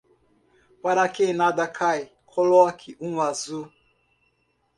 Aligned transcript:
Para 0.81 1.07
quem 1.07 1.31
nada 1.31 1.67
cai, 1.67 2.11
coloque 2.25 2.97
um 2.99 3.21
azul. 3.21 3.71